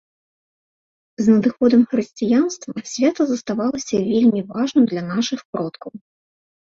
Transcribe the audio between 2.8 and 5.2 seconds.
свята заставалася вельмі важным для